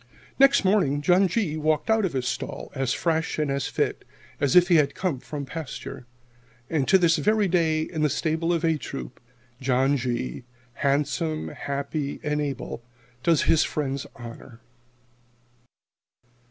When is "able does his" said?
12.41-13.63